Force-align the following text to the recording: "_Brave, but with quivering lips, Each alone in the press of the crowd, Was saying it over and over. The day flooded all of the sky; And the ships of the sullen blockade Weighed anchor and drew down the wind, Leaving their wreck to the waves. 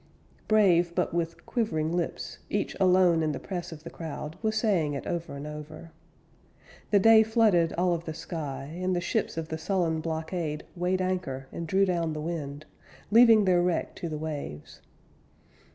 "_Brave, 0.47 0.95
but 0.95 1.13
with 1.13 1.45
quivering 1.45 1.95
lips, 1.95 2.39
Each 2.49 2.75
alone 2.79 3.21
in 3.21 3.33
the 3.33 3.39
press 3.39 3.71
of 3.71 3.83
the 3.83 3.91
crowd, 3.91 4.35
Was 4.41 4.55
saying 4.55 4.95
it 4.95 5.05
over 5.05 5.35
and 5.35 5.45
over. 5.45 5.91
The 6.89 6.97
day 6.97 7.21
flooded 7.21 7.71
all 7.73 7.93
of 7.93 8.05
the 8.05 8.15
sky; 8.15 8.73
And 8.81 8.95
the 8.95 8.99
ships 8.99 9.37
of 9.37 9.49
the 9.49 9.59
sullen 9.59 10.01
blockade 10.01 10.65
Weighed 10.75 11.01
anchor 11.03 11.45
and 11.51 11.67
drew 11.67 11.85
down 11.85 12.13
the 12.13 12.19
wind, 12.19 12.65
Leaving 13.11 13.45
their 13.45 13.61
wreck 13.61 13.93
to 13.97 14.09
the 14.09 14.17
waves. 14.17 14.81